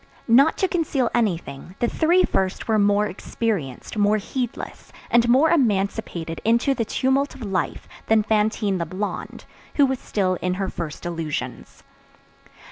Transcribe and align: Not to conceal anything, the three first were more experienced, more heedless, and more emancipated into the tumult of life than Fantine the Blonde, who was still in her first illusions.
Not 0.27 0.57
to 0.57 0.67
conceal 0.67 1.11
anything, 1.13 1.75
the 1.77 1.87
three 1.87 2.23
first 2.23 2.67
were 2.67 2.79
more 2.79 3.05
experienced, 3.05 3.95
more 3.99 4.17
heedless, 4.17 4.91
and 5.11 5.29
more 5.29 5.51
emancipated 5.51 6.41
into 6.43 6.73
the 6.73 6.85
tumult 6.85 7.35
of 7.35 7.43
life 7.43 7.87
than 8.07 8.23
Fantine 8.23 8.79
the 8.79 8.87
Blonde, 8.87 9.45
who 9.75 9.85
was 9.85 9.99
still 9.99 10.39
in 10.41 10.55
her 10.55 10.69
first 10.69 11.05
illusions. 11.05 11.83